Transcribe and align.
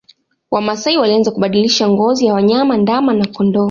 Wamasai 0.51 0.97
walianza 0.97 1.31
kubadilisha 1.31 1.89
ngozi 1.89 2.25
ya 2.25 2.33
wanyama 2.33 2.77
ndama 2.77 3.13
na 3.13 3.25
kondoo 3.27 3.59